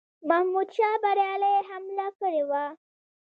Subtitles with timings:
[0.29, 2.65] محمودشاه بریالی حمله کړې وه.